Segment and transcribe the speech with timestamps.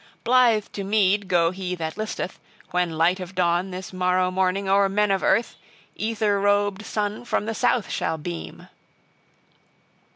[0.23, 2.39] Blithe to mead go he that listeth,
[2.71, 5.55] when light of dawn this morrow morning o'er men of earth,
[5.95, 8.67] ether robed sun from the south shall beam!"